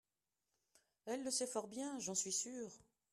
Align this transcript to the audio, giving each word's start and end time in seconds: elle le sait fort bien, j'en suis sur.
elle 1.05 1.23
le 1.23 1.29
sait 1.29 1.45
fort 1.45 1.67
bien, 1.67 1.99
j'en 1.99 2.15
suis 2.15 2.31
sur. 2.31 2.71